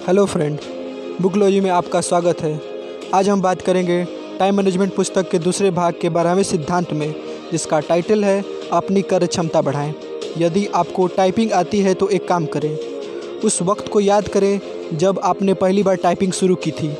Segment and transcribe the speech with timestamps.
[0.00, 0.58] Hello friend,
[1.20, 2.60] बुकलॉजी में आपका स्वागत है।
[3.14, 4.04] आज हम बात करेंगे
[4.38, 7.14] टाइम मैनेजमेंट पुस्तक के दूसरे भाग के बारहवें सिद्धांत में,
[7.52, 9.94] जिसका टाइटल है, अपनी कार्य क्षमता बढ़ाएँ।
[10.38, 12.78] यदि आपको टाइपिंग आती है तो एक काम करें।
[13.44, 14.60] उस वक्त को याद करें,
[14.92, 16.92] जब आपने पहली बार टाइपिंग शुरू की थी।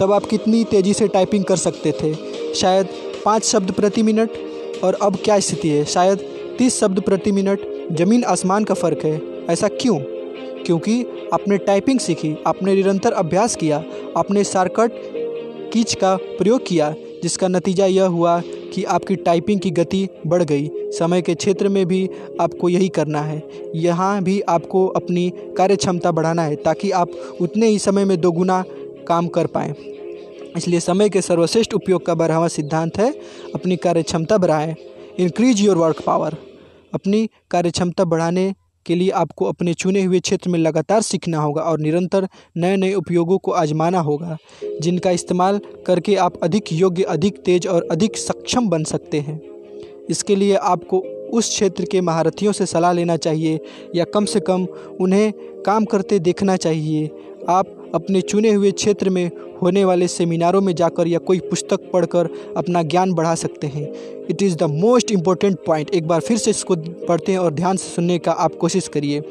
[0.00, 2.14] तब आप कितनी तेज़ी से टाइपिंग कर सकते थे?
[2.54, 2.88] शायद
[3.24, 4.30] पाँच शब्द प्रति मिनट?
[4.84, 5.84] और अब क्या स्थिति है?
[5.84, 6.18] शायद
[6.58, 7.60] तीस शब्द प्रति मिनट?
[7.92, 10.00] ज़मीन आसमान का फ़र्क है। ऐसा क्यों?
[10.66, 13.84] क्योंकि आपने टाइपिंग सीखी, आपने निरंतर अभ्यास किया,
[14.16, 14.90] आपने शार्टकट
[15.72, 18.40] कीच का प्रयोग किया, जिसका नतीजा यह हुआ
[18.74, 22.08] कि आपकी टाइपिंग की गति बढ़ गई। समय के क्षेत्र में भी
[22.40, 23.42] आपको यही करना है।
[23.74, 28.64] यहाँ भी आपको अपनी कार्य क्षमता बढ़ाना है, ताकि आप उतने ही समय में दोगुना
[29.08, 29.74] काम कर पाएँ।
[30.56, 33.12] इसलिए समय के सर्वश्रेष्ठ उपयोग का बारहवा सिद्धांत है,
[33.54, 34.74] अपनी कार्य क्षमता बढ़ाएँ।
[35.18, 36.36] इंक्रीज योर वर्क पावर
[36.94, 38.54] अपनी कार्य क्षमता बढ़ाने
[38.86, 42.94] के लिए आपको अपने चुने हुए क्षेत्र में लगातार सीखना होगा और निरंतर नए नए
[42.94, 44.36] उपयोगों को आजमाना होगा,
[44.80, 49.40] जिनका इस्तेमाल करके आप अधिक योग्य, अधिक तेज और अधिक सक्षम बन सकते हैं।
[50.10, 50.98] इसके लिए आपको
[51.32, 53.60] उस क्षेत्र के महारथियों से सलाह लेना चाहिए
[53.96, 54.66] या कम से कम
[55.00, 55.32] उन्हें
[55.66, 57.06] काम करते देखना चाहिए।
[57.48, 59.30] आप अपने चुने हुए क्षेत्र में
[59.62, 63.92] होने वाले सेमिनारों में जाकर या कोई पुस्तक पढ़कर अपना ज्ञान बढ़ा सकते हैं।
[64.30, 67.76] It is the most important point एक बार फिर से इसको पढ़ते हैं और ध्यान
[67.76, 69.22] से सुनने का आप कोशिश करिए।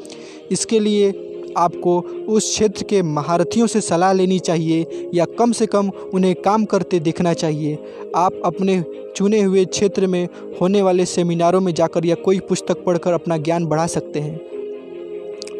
[0.50, 5.90] इसके लिए आपको उस क्षेत्र के महारथियों से सलाह लेनी चाहिए या कम से कम
[6.14, 7.78] उन्हें काम करते देखना चाहिए।
[8.16, 8.84] आप अपने
[9.16, 10.28] चुने हुए क्षेत्र में
[10.60, 14.40] होने वाले सेमिनारों में जाकर या कोई पुस्तक पढ़कर अपना ज्ञान बढ़ा सकते हैं।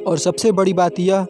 [0.03, 1.27] और सबसे बड़ी बात यह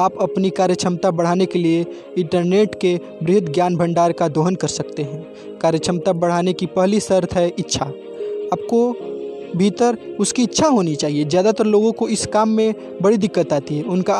[0.00, 1.84] आप अपनी कार्य क्षमता बढ़ाने के लिए
[2.18, 7.00] इंटरनेट के बृहद ज्ञान भंडार का दोहन कर सकते हैं। कार्य क्षमता बढ़ाने की पहली
[7.00, 7.84] शर्त है इच्छा।
[8.52, 8.90] आपको
[9.56, 13.82] भीतर उसकी इच्छा होनी चाहिए। ज़्यादातर लोगों को इस काम में बड़ी दिक्कत आती है।
[13.84, 14.14] उनका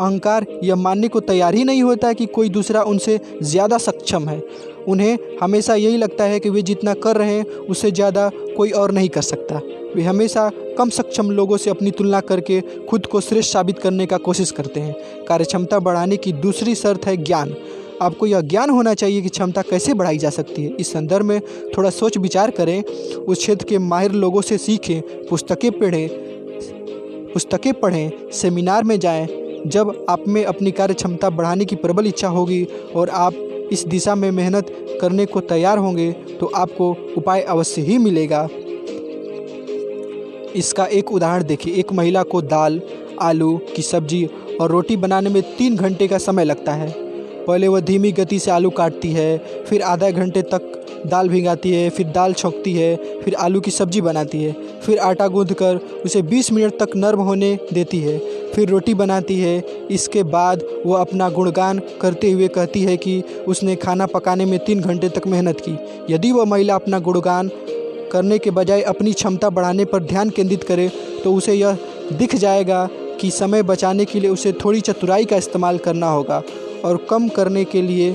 [0.00, 4.42] अहंकार यह मानने को तैयार ही नहीं होता कि कोई दूसरा उनसे ज़्यादा सक्षम है।
[4.88, 8.92] उन्हें हमेशा यही लगता है कि वे जितना कर रहे हैं, उससे ज़्यादा कोई और
[8.92, 9.60] नहीं कर सकता।
[9.94, 14.16] वे हमेशा कम सक्षम लोगों से अपनी तुलना करके खुद को श्रेष्ठ साबित करने का
[14.16, 17.54] कोशिश करते हैं। कार्य क्षमता बढ़ाने की दूसरी शर्त है ज्ञान।
[18.02, 21.40] आपको यह ज्ञान होना चाहिए कि क्षमता कैसे बढ़ाई जा सकती है। इस संदर्भ में
[21.76, 26.08] थोड़ा सोच विचार करें। उस क्षेत्र के माहिर लोगों से सीखें, पुस्तकें पढ़ें
[27.32, 29.26] पुस्तकें पढ़ें, सेमिनार में जाएँ।
[29.66, 33.34] जब आप में अपनी कार्य क्षमता बढ़ाने की प्रबल इच्छा होगी और आप
[33.72, 34.66] इस दिशा में मेहनत
[35.00, 38.48] करने को तैयार होंगे तो आपको उपाय अवश्य ही मिलेगा।
[40.56, 42.80] इसका एक उदाहरण देखिए। एक महिला को दाल,
[43.20, 44.24] आलू की सब्ज़ी
[44.60, 46.94] और रोटी बनाने में तीन घंटे का समय लगता है।
[47.46, 49.36] पहले वह धीमी गति से आलू काटती है,
[49.68, 50.74] फिर आधा घंटे तक
[51.06, 55.28] दाल भिगाती है, फिर दाल छोंकती है, फिर आलू की सब्ज़ी बनाती है, फिर आटा
[55.28, 58.18] गूँध कर उसे 20 मिनट तक नर्म होने देती है,
[58.54, 63.76] फिर रोटी बनाती है। इसके बाद वह अपना गुणगान करते हुए कहती है कि उसने
[63.76, 65.76] खाना पकाने में तीन घंटे तक मेहनत की।
[66.14, 67.50] यदि वह महिला अपना गुणगान
[68.12, 70.88] करने के बजाय अपनी क्षमता बढ़ाने पर ध्यान केंद्रित करे
[71.24, 71.78] तो उसे यह
[72.12, 72.88] दिख जाएगा
[73.20, 76.42] कि समय बचाने के लिए उसे थोड़ी चतुराई का इस्तेमाल करना होगा
[76.84, 78.12] और कम करने के लिए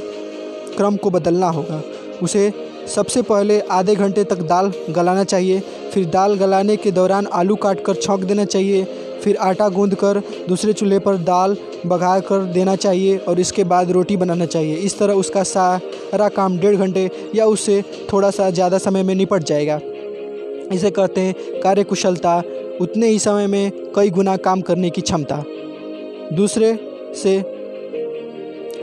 [0.77, 1.81] क्रम को बदलना होगा।
[2.23, 2.51] उसे
[2.87, 5.59] सबसे पहले आधे घंटे तक दाल गलाना चाहिए,
[5.93, 8.83] फिर दाल गलाने के दौरान आलू काट कर छौंक देना चाहिए
[9.23, 13.91] फिर आटा गूँध कर दूसरे चूल्हे पर दाल बघा कर देना चाहिए और इसके बाद
[13.91, 17.81] रोटी बनाना चाहिए। इस तरह उसका सारा काम डेढ़ घंटे या उससे
[18.13, 19.79] थोड़ा सा ज़्यादा समय में निपट जाएगा।
[20.71, 22.41] इसे कहते हैं कार्यकुशलता।
[22.81, 25.43] उतने ही समय में कई गुना काम करने की क्षमता।
[26.33, 26.77] दूसरे
[27.15, 27.39] से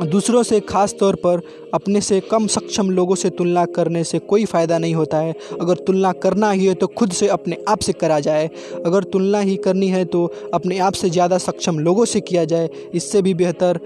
[0.02, 1.40] दूसरों से खास तौर पर
[1.74, 5.76] अपने से कम सक्षम लोगों से तुलना करने से कोई फ़ायदा नहीं होता है। अगर
[5.86, 8.48] तुलना करना ही है तो खुद से अपने आप से करा जाए।
[8.86, 10.24] अगर तुलना ही करनी है तो
[10.54, 13.80] अपने आप से ज़्यादा सक्षम लोगों से किया जाए। इससे भी बेहतर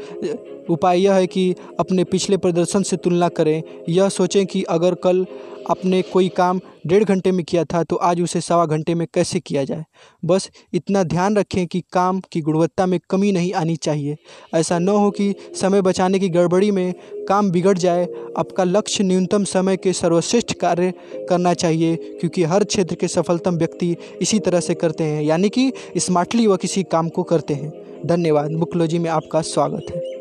[0.71, 5.25] उपाय यह है कि अपने पिछले प्रदर्शन से तुलना करें। यह सोचें कि अगर कल
[5.71, 9.41] आपने कोई काम डेढ़ घंटे में किया था तो आज उसे सवा घंटे में कैसे
[9.41, 9.85] किया जाए?
[10.25, 14.17] बस इतना ध्यान रखें कि काम की गुणवत्ता में कमी नहीं आनी चाहिए।
[14.55, 16.95] ऐसा न हो कि समय बचाने की गड़बड़ी में
[17.29, 18.09] काम बिगड़ जाए।
[18.39, 20.93] आपका लक्ष्य न्यूनतम समय के सर्वश्रेष्ठ कार्य
[21.29, 25.73] करना चाहिए, क्योंकि हर क्षेत्र के सफलतम व्यक्ति इसी तरह से करते हैं, यानी कि
[25.97, 27.73] स्मार्टली वह किसी काम को करते हैं।
[28.07, 30.14] धन्यवाद बुकलॉजी में आपका स्वागत है।